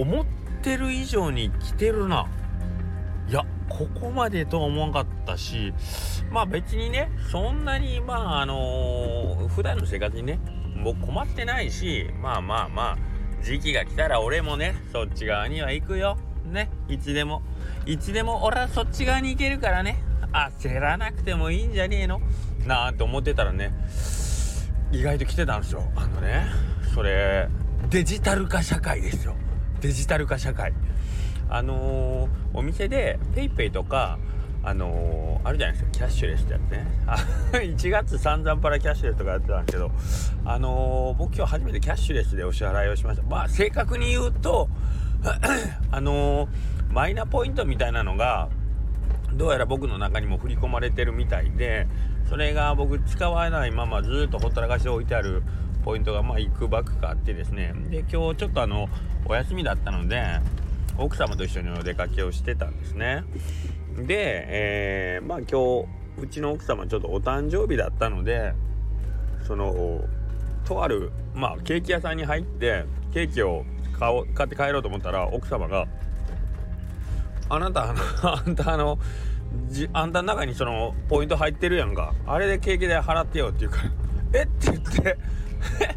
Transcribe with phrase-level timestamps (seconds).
[0.00, 0.24] 思っ
[0.62, 2.26] てる以上に来てるな。
[3.28, 5.72] いやここまでとは思わんかったし
[6.32, 10.40] まあ別にねそんなにまああのー、普段の生活にね
[10.82, 12.98] 僕困ってないしまあまあまあ
[13.44, 16.18] 時期が来たら俺もねそっち側には行くよ。
[16.44, 17.42] ねいつでも。
[17.86, 20.02] いつでも俺はそっち側に行けるからね。
[20.32, 22.20] 焦らなくてもいいんじゃねえの？
[22.66, 23.72] なんて思ってたらね
[24.92, 25.84] 意外と来てたんですよ。
[25.94, 26.46] あのね
[26.94, 27.48] それ
[27.88, 29.36] デジタル化社会ですよ。
[29.80, 30.72] デジタル化社会。
[31.48, 34.18] あのー、お店で PayPay とか
[34.62, 35.90] あのー、あるじゃないですか。
[35.90, 36.86] キャッシュレスってやつね。
[37.74, 39.90] 1月散々パラキャッシュレスとかやってたんですけど
[40.44, 43.22] あのー、僕今日初めてキャッシュレスでお支払いをしました。
[43.24, 44.68] まあ正確に言うと
[45.90, 46.48] あの
[46.90, 48.48] マイナポイントみたいなのが
[49.32, 51.86] どうやら僕の中にも振り込まれてるみたいで
[52.28, 55.42] それが僕使わないままずっとほったらかしておいてある
[55.84, 57.72] ポイントがまあいくばくかあってですね。
[57.90, 58.88] で今日ちょっとあの
[59.30, 60.40] お休みだったので
[60.98, 63.22] 奥様と一緒にお出かけをしてたんですね
[63.96, 65.86] で、えー、まあ今日
[66.20, 68.54] うちの奥様ちょっとお誕生日だったので
[69.46, 70.00] その
[70.64, 73.64] とあるまあケーキ屋さんに入ってケーキを
[74.34, 75.86] 買って帰ろうと思ったら奥様が
[77.48, 78.98] 「あなたあんたあの
[79.68, 83.90] じあんたの中にそのポイント入ってるやんかあれでケーキ代払ってよ」って言うから
[84.40, 84.42] 「え？
[84.42, 85.18] っ?」て言って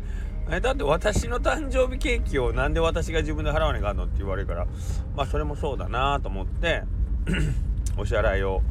[0.55, 4.67] えだって私の誕生日ケーキをなんで私が自分で払わねえかんのって言われるから
[5.15, 6.83] まあそれもそうだなと思って
[7.97, 8.61] お支払いを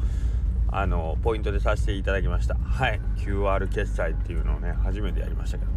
[0.71, 2.55] あのポイントでさせていただきました。
[2.55, 2.99] はい。
[3.17, 5.71] QR 決済っていうのをね初めてやりましたけど。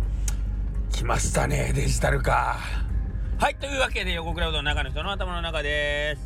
[0.90, 2.56] 来ましたねデジタル化。
[3.38, 6.16] はいというわけで横クラウドの中の人の頭の中で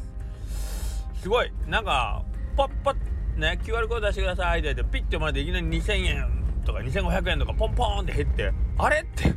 [1.17, 1.23] す。
[1.23, 1.53] すごい。
[1.67, 2.23] なんか
[2.57, 2.95] パッパッ
[3.41, 9.35] ね QR コード出してくださいって言ってピッてもらっていきなり2000円とか2500円とかポンポンって減ってあれって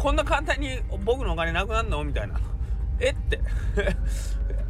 [0.00, 2.02] こんな簡単に僕のお金なくなるの？
[2.02, 2.40] みたいな。
[3.00, 3.38] えって。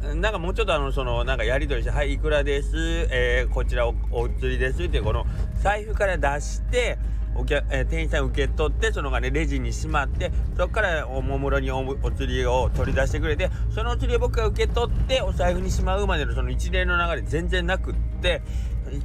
[0.15, 5.25] なんかもうちょっとあのそのなんかやり取りして「はいいくらです、えー、こちらおお釣りです」ってこの
[5.61, 6.97] 財布から出して
[7.35, 18.41] お客、えー、店員さん受け取ってその金レジにしまってそこからおもむろにおお釣りを取り出してくれてそのお釣りを僕が受け取ってお財布にしまうまでのその一連の流れ全然なくって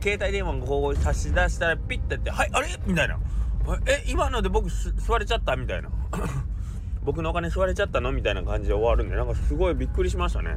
[0.02, 3.18] 携帯電話をこう差し出したらピッてやって「はいあれ?」みたいな
[3.86, 5.88] 「え今ので僕座れちゃった?」みたいな。
[7.04, 10.56] 僕のお金吸われちゃったのみたいな感じで終わるんでなんかすごいびっくりしましたね。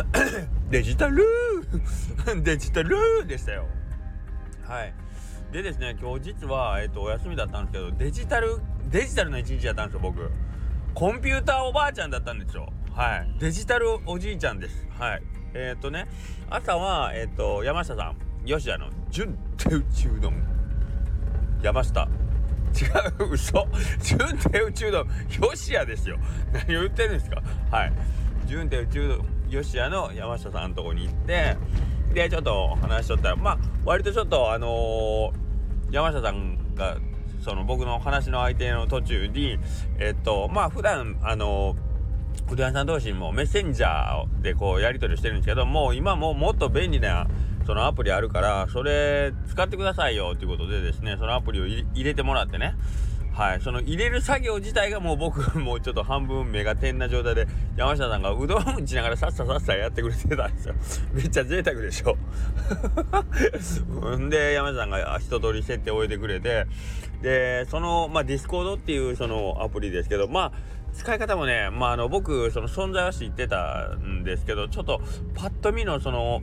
[0.70, 1.22] デジタル
[2.42, 3.66] デジタルでしたよ。
[4.66, 4.94] はい。
[5.52, 8.60] でですね今日実は、えっと、お休みだったんですけどデジタル
[8.90, 10.30] デジタルの一日だったんですよ僕。
[10.94, 12.72] コンピューターおばあちゃんだったんですよ。
[12.92, 13.34] はい。
[13.38, 14.88] デジタルおじいちゃんです。
[14.98, 15.22] はい。
[15.52, 16.08] えー、っとね
[16.48, 18.16] 朝はえ、っと山下さん。
[18.46, 20.34] 吉田の純手打ちうどん
[21.62, 22.08] 山下。
[22.74, 23.66] 違う嘘。
[24.02, 25.08] 純手打ちうどん
[25.52, 26.18] 吉谷ですよ。
[26.52, 27.42] 何を言ってるんですか？
[27.70, 27.92] はい。
[28.46, 31.56] 純手打ちうどん吉谷の山下さんのとこに行って
[32.12, 35.44] でちょっと話しとったらまあ割とちょっとあのー
[35.90, 36.96] 山下さんが
[37.40, 39.58] その僕の話の相手の途中に
[39.98, 41.76] えっとまあ普段あの
[42.50, 47.28] うどん屋さん同士もメッセンジャーでこうやり取りしてるんですけどもう今ももっと便利な
[47.66, 52.74] そのアプリあるからそれ使ってくださいよということでですねそのアプリを入れてもらってね。
[53.34, 60.74] はい、その入れる作業自体がもう僕 もうちょっと半分目が点な状態で山下さんがうどん打ちながらさっささっさやってくれてたんですよ。
[61.12, 62.16] めっちゃ贅沢でしょ。
[64.16, 66.66] ん で山下さんが一通り設定を終えてくれて
[67.22, 70.52] でそのまあディスコードっていうそのアプリですけどまあ
[70.92, 75.00] 使い方もね、まあ、あの僕その存在は知ってたんですけどちょっと
[75.34, 76.40] パッと見のその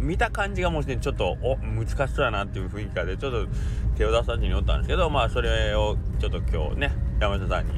[0.00, 3.46] 見た感じがもうすでにちょっとお難しそうやなっていう雰囲気でちょっと
[3.96, 7.72] 手を出さずにおったんですけどまあそれをちょっと今日ね山下さんに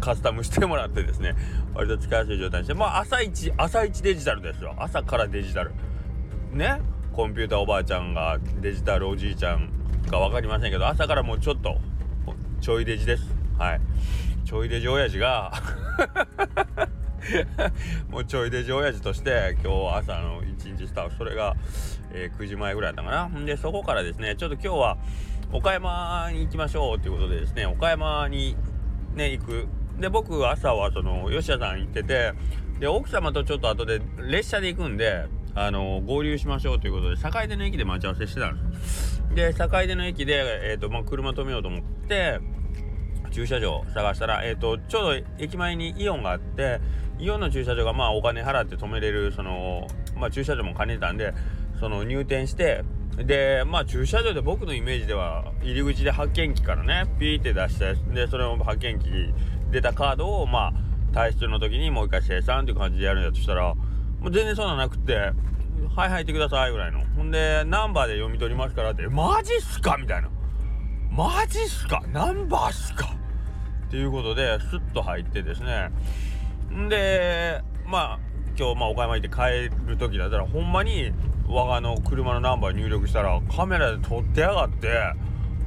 [0.00, 1.34] カスタムしてもらってですね
[1.74, 4.74] 割と使いやすい状態にしてまあ朝一朝一デジタルですよ。
[4.78, 5.72] 朝からデジタル。
[6.52, 6.80] ね
[7.12, 9.68] コンピューターおばあちゃんがデジタルおじいちゃん
[10.08, 11.78] か分かりませんけど朝からもうちょっと
[12.60, 13.24] ちょいデジです。
[13.58, 13.80] はい。
[14.44, 15.52] ちょいデジ親父が
[18.10, 21.56] もうちょいデジ親父として今日朝の一日スタートそれが、
[22.12, 23.44] えー、9時前ぐらいだったかな。
[23.44, 24.98] でそこからですねちょっと今日は
[25.52, 28.56] 岡山に行きましょうということでですね岡山に
[29.14, 29.66] ね行く。
[29.98, 32.32] で僕朝はその吉田さん行ってて
[32.78, 42.38] で奥様とちょっと後で列車で行くんであの合流しましょうということで坂出の駅で待ち合わせしてたんですで坂出の駅で、えーとまあ、車止めようと思って
[43.32, 46.80] 駐車場探したら、えーと、ちょうど駅前にイオンがあって
[47.18, 49.86] イオンの駐車場がまあお金払って止めれるその、
[50.16, 51.34] まあ、駐車場も兼ねてたんで
[51.80, 52.84] その入店して
[53.16, 59.08] でまあ駐車場で僕のイメージでは入り口で発券機からねピーって出してでそれを発券機
[59.70, 60.72] 出たカードをまあ
[61.12, 65.14] 退出の時にもう一回生産っていう感じでやるんやとしたらもう全然そんなんなくって
[65.96, 70.28] 「はいはいってください」ぐらいのほんでナンバーで読み取りますからって「マジっすか?」みたいな
[71.10, 72.02] 「マジっすか？
[72.12, 73.06] ナンバーっすか?」
[73.88, 75.90] っていうことでスッと入ってですね
[76.72, 78.18] んでまあ
[78.58, 81.12] 今日まあ岡山行って帰る時だったらほんまに
[81.46, 84.88] 我がの車のナンバー入力したらカメラで撮ってやがって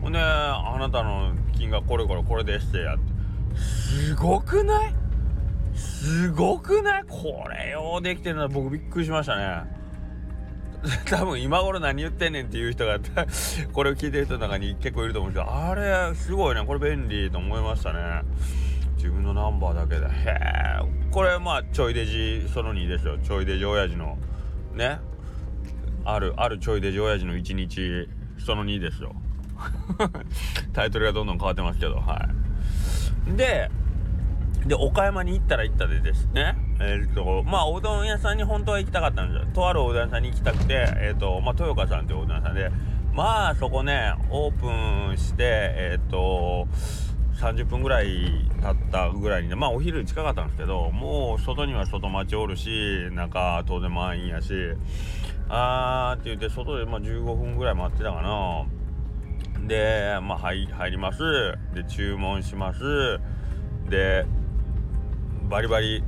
[0.01, 3.12] ほんであなたの金額これこれこれでしてやって。
[3.59, 4.94] すごくない？
[5.75, 7.04] すごくない？
[7.07, 8.42] これようできてるの。
[8.44, 9.63] は僕びっくりしましたね。
[11.09, 12.97] 多分今頃何言ってんねんっていう人が
[13.74, 16.65] これを聞いてる人の中に結構いると思うんですけどあれすごいね。
[16.65, 18.21] これ便利と思いましたね。
[19.01, 20.06] 自分のナンバーだけで。
[20.06, 23.18] へえこれまあちょいデジその2ですよ。
[23.18, 24.15] ちょいデジ親父の
[24.75, 25.00] ね。
[26.06, 28.07] あるあるちょいデジ親父の1日
[28.38, 29.15] その2ですよ。
[30.71, 31.95] タイトルがどんどん変わってますけど。
[31.95, 32.30] は
[33.27, 33.36] い。
[33.36, 33.71] で
[34.68, 36.56] で岡山に行ったら行ったでですね。
[36.80, 39.51] えっ、ー、とまあおうどん屋さんに本当は行きたかったんですよ。
[39.51, 42.69] とあるおうどん屋さんに行きたくてえっ、とまあ豊川さんっていうおうどん屋さんで
[43.15, 46.68] まあそこねオープンしてえっ、と
[47.41, 54.53] 30分ぐらい経ったぐらいにねまあお昼に近かったんですけどもう外には外待ちおるし中当然満員やし
[55.49, 58.65] あーって言って外でまあ15分ぐらい待ってたかな。
[59.67, 61.19] でまあ入入ります。
[61.73, 63.19] で注文します。
[63.89, 64.25] で
[65.49, 66.03] バリバリ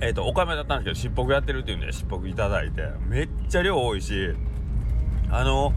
[0.00, 4.30] えっ、ー、とお米だったんですけどしっぽくやってるっていうんでしっぽくいただいてめっちゃ量多いし
[5.28, 5.74] あの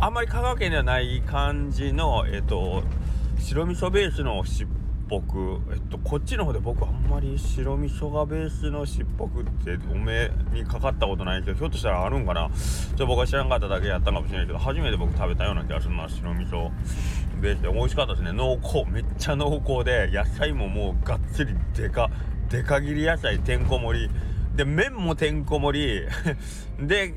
[0.00, 2.82] あんまり香川県ではない感じのえっ、ー、と
[3.40, 4.66] 白味噌ベースのしっ
[5.08, 5.58] ぽく。
[5.72, 12.48] えっとこっちの方で僕あんまり白味噌がベースのしっぽくってお目にかかったことないんですけどひょっとしたらあるんかな？
[12.48, 16.70] ちょっと僕は知らんかっただけやったかもしれないけど初めて僕食べたような気がするな白味噌
[17.40, 17.72] ベースで。
[17.72, 18.32] 美味しかったですね。
[18.32, 18.84] 濃厚。
[18.88, 22.10] めっちゃ濃厚で野菜ももうがっつりでか
[22.48, 24.10] でか切り野菜てんこ盛り。
[24.54, 26.06] で麺もてんこ盛り。
[26.86, 27.14] で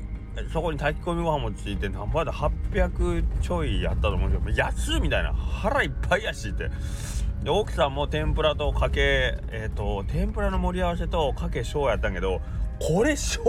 [0.52, 6.70] そこに炊き込みご飯もついて何倍だ800ちょいやったと思うんですけど安いみたいな腹いっぱいやしって。
[7.42, 12.40] で奥さんも天ぷらとかけえっ、ー、と天ぷらの盛り合わせとかけ小やったんけど
[12.80, 13.40] これ小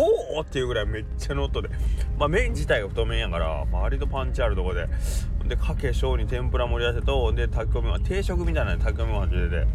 [0.41, 1.69] っていうぐらいめっちゃノットで。
[2.17, 4.87] まあ麺自体が太麺やから割とパンチあるとこで。
[5.47, 9.67] でかけ小に天ぷら盛り合わせとで炊き込みは定食みたいな炊き込みご飯ついてて。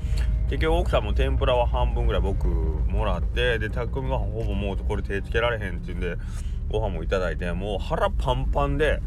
[0.50, 6.16] 結局奥さんも天ぷらは半分ぐらい僕もらってで炊き込みご飯ほぼもうこれ手つけられへんって言うんで
[6.70, 9.00] ご飯もいただいてもう腹パンパンで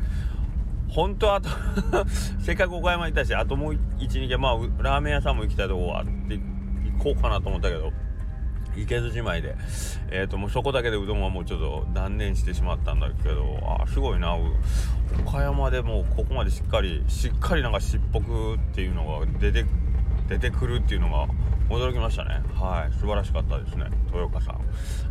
[0.89, 1.50] 本当はと
[2.39, 7.92] せっかく岡山行ったしあともう12軒まあラーメン屋さんも行きたいとこあって行こうかなと思ったけど
[8.75, 9.56] 行けずじまいで
[10.12, 14.36] えっ、ー、ともうそこだけでうどんはもうちょっと断念してしまったんだけどあすごいな
[15.25, 19.65] 岡山でもうここまでしっかりしっかりなんかしっぽくっていうのが出て
[20.27, 21.27] 出てくるっていうのが
[21.69, 22.42] 驚きましたね。
[22.54, 23.86] はい素晴らしかったですね。
[24.07, 24.60] 豊岡さん。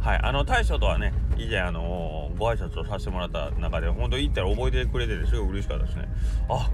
[0.02, 6.08] はいあの大将とはね以前あのご挨拶をさせてもらった中で本当行ったら覚えてくれててすごい嬉しかったですね。
[6.48, 6.68] あ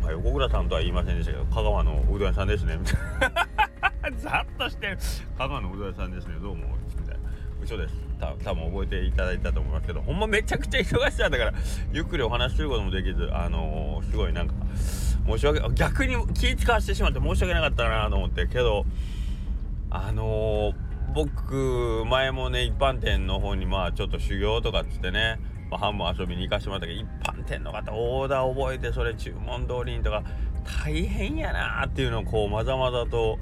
[0.00, 2.96] まあ、横倉さんとは言いませんでしたけど香川のうどん屋さんですねみたい
[3.30, 4.10] な。
[4.16, 4.96] ざっとして
[5.36, 6.64] 香川のうどん屋さんですねどうも
[6.98, 7.20] みたいな。
[7.62, 7.94] 嘘です。
[8.18, 11.52] た多分覚えていただいたと思いますけどほんまめちゃくちゃ忙しさだから
[11.92, 14.54] ゆっくりお話しすることもできずあのー、すごいなんか
[15.26, 18.86] 申し訳逆に気使わせてしまって申し訳なかったなと思ってけど
[19.90, 20.87] あのー、
[21.18, 30.22] 僕前もね一般店の方にまあちょっと修行とかっつってね、まあ、半分遊びに行かしてもらったけど一般店の方オーダー覚えてそれ注文通りにとか
[30.84, 33.36] 大変やなっていうのをこうまざまざと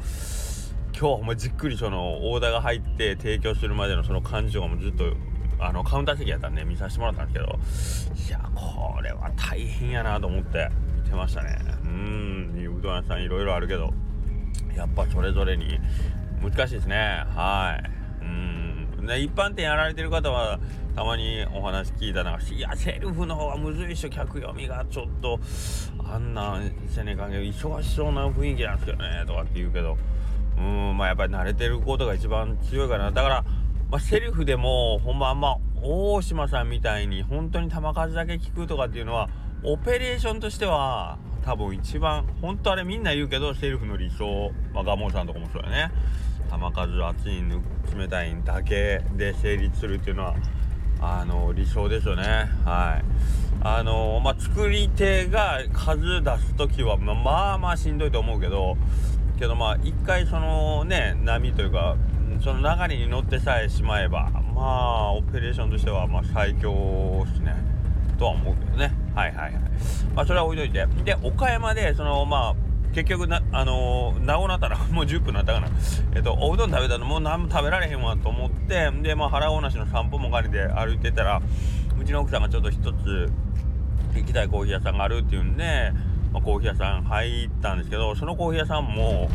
[0.98, 5.12] 今日はもじっくりそのオーダーが入って提供するまでのその感じとかもずっと
[5.58, 10.70] あのカウンター席やったんで見させてもらったんですけどいやこれは大変やなと思って
[11.04, 11.58] 見てましたね。
[11.84, 13.92] うんうどん屋さんいろいろあるけど
[14.74, 15.78] やっぱそれぞれに
[16.42, 17.24] 難しいですね。
[17.34, 17.78] は
[18.20, 18.24] い。
[18.24, 19.06] うん。
[19.06, 20.58] ね一般店やられてる方は
[20.94, 25.38] たまにお話聞いたらいやセルフの方がむずいっしょ客読みがちょっと
[25.98, 29.98] あんなせねかんけど忙しそうな雰囲気なんですけどねとかって言うけど
[30.56, 33.10] うんまあやっぱり慣れてることが一番強いかな。
[33.12, 33.44] だから
[33.90, 39.28] まあ、セルフでもほんまあんま大島さんみたいに本当に球数だけ聞くとかっていうのは
[39.62, 45.92] オペレーションとしては多分一番本当あれみんな言うけどセルフの理想、まあ、ガモンさんとかもそうやね。
[46.46, 47.42] 球数熱い
[47.96, 50.34] 冷たいだけで成立するっていうのは
[51.00, 52.22] あの理想ですよね。
[52.64, 53.04] はい。
[53.62, 58.76] あのまあ作り手が数出す時はまあまあしんどいと思うけど
[59.38, 61.96] けどまあ一回そのね波というか
[62.42, 67.54] その流れに乗ってさえしまえばまあオペレーションとしてはま最強っすね。
[68.18, 68.92] とは思うけどね。
[69.14, 69.52] はいはいはい。
[70.14, 70.86] まあそれは置いといて。
[71.04, 72.54] で岡山でそのまあ
[72.96, 75.68] 結局なあのー、なおなったら もう10分なったかな。
[76.14, 81.42] えっとおうどん食べたのもう何も食べられへんわと思ってでまあ腹ごなしの散歩も兼ねて歩いてたら
[82.00, 83.30] うちの奥さんがちょっと一つ
[84.14, 85.92] 行きたいコーヒー屋さんがあるっていうんで、
[86.32, 89.28] まあ、コーヒー屋さん入ったんですけどそのコーヒー屋さんも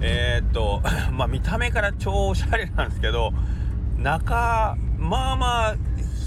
[0.00, 3.32] えー、っと まあ見た目から超おしゃれなんですけど
[3.98, 5.74] 中まあまあ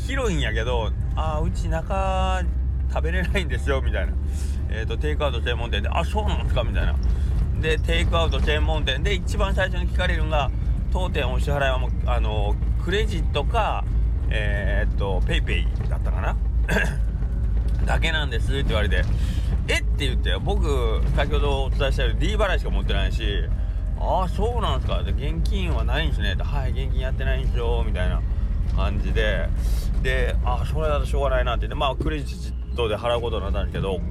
[0.05, 2.43] 広いんやけどああうち中
[2.89, 4.13] 食べれないんですよみたいな、
[4.75, 6.63] えーと、テイクアウト専門店であそうなんですか？
[6.63, 6.95] みたいな。
[7.61, 10.51] でテイクアウト専門店で一番最初に聞かれるのが
[10.91, 13.85] 当店お支払いはもうあのクレジットか
[14.29, 16.35] えー、っと PayPay だったかな？
[17.85, 19.03] だけなんですって言われて
[19.67, 19.75] え？
[19.79, 23.23] って言って僕先ほどお伝えしたように D 払いしか持ってないし
[23.99, 25.03] ああそうなんですか？
[25.03, 26.33] で現金はないんですね。
[26.33, 28.21] ってはい現金やってないんですよみたいな
[28.75, 29.47] 感じで。
[30.01, 34.01] でああそれだとしょうがないなって言ってまあクレジットで払うことになったんですけど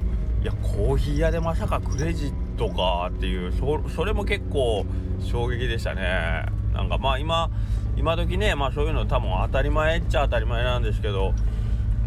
[0.43, 3.53] いやコーヒー屋でまさかクレジットかっていう
[3.95, 4.85] それも結構
[5.21, 6.45] 衝撃でしたね。
[6.73, 7.49] なんかまあ今
[7.95, 11.33] 今時ねまあそういうの多分当たり前っちゃ当たり前なんですけど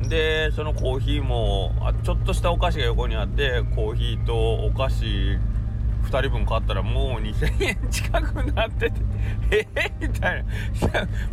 [0.09, 9.01] でそのコーヒーもあちょっとしたお菓子が横にあってコーヒーとお菓子2人分買ったらもう2000円近くなってて
[9.51, 9.67] え？
[9.99, 10.49] ー、みたいな。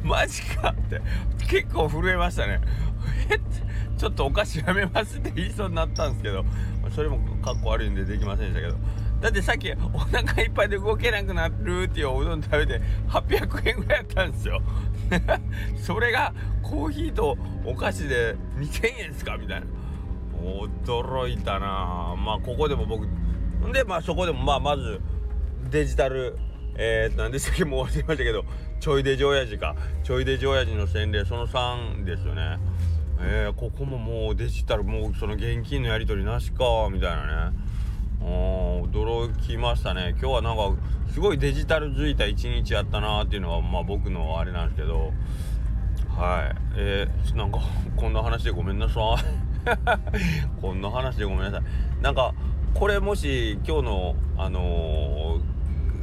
[0.04, 1.02] マジかって。
[1.50, 2.62] 結構震えましたね。
[3.30, 3.36] え？
[3.36, 3.40] っ
[3.98, 6.44] ちょっとお菓子やめますって言いそうになったんですけど
[6.96, 9.04] それもかっこ悪いんでできませんでしたけど。
[9.22, 14.62] だってさっきお腹いっぱいで動けなくなるっていうおうどん食べて800円ぐらいやったんですよ。
[15.82, 19.68] それがコーヒーとお菓子で2000円ですかみたいな。
[20.38, 22.16] 驚いたな。
[22.18, 23.08] まあここでも僕
[23.72, 25.00] でまあそこでもまあまず
[25.72, 26.38] デジタル
[26.76, 27.66] えー、何でしたっけ？
[27.66, 28.44] もう忘れましたけど
[28.80, 29.76] ちょいデジ親父か。
[30.04, 32.58] ちょいデジ親父の洗礼その3ですよね。
[33.26, 37.58] えー、ここももうデジタルもうその現金のやり取りなしかみたいなね。
[38.22, 40.10] 驚きましたね。
[40.20, 40.74] 今日はなんか
[41.14, 45.14] すごいデジタルづいた一日やったなっていうのはまあ僕のあれなんですけど。
[46.10, 46.56] はい。
[46.76, 47.60] えー、なんか
[47.96, 50.60] こんな話でごめんなさい。
[50.62, 51.62] こんな話でごめんなさい。
[52.04, 52.34] なんか
[52.74, 55.40] これもし今日のあの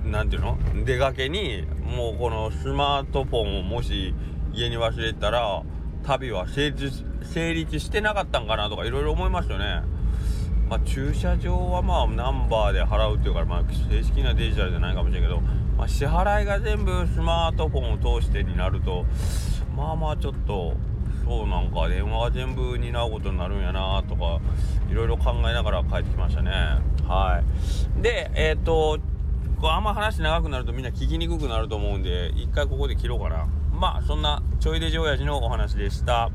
[0.04, 0.58] 何、ていうの？
[0.84, 4.14] 出かけにもうこのスマートフォンをもし
[4.52, 5.62] 家に忘れたら
[6.02, 9.82] 旅は成立成立してなかったんかなとかいろいろ思いますよね。
[10.68, 15.40] まあ、駐車場はまあナンバーで払うっていうから、まあ、正式なデジタルじゃないかもしれんけど、
[15.76, 19.04] まあ、支払いが全部スマートフォンを通してになると
[19.76, 20.74] まあまあちょっと
[21.24, 24.40] そうなんか電話が全部担うことになるんやなとか
[24.88, 26.50] いろいろ考えながら帰ってきましたね。
[27.06, 27.42] は
[27.98, 28.02] い。
[28.02, 28.98] でえっ、ー、と
[29.62, 33.48] あんま話長くなるとみんな聞きにくくなると思うんで一回ここで切ろうかな。
[33.80, 36.30] まあそんなちょいでじおやじのお話でした。